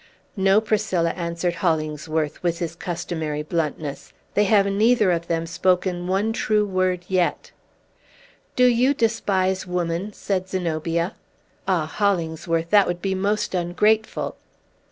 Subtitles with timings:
[0.35, 4.13] "No, Priscilla!" answered Hollingsworth with his customary bluntness.
[4.33, 7.51] "They have neither of them spoken one true word yet."
[8.55, 11.13] "Do you despise woman?" said Zenobia.
[11.67, 14.37] "Ah, Hollingsworth, that would be most ungrateful!"